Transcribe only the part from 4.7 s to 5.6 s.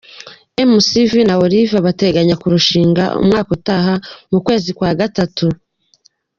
kwa Gatatu.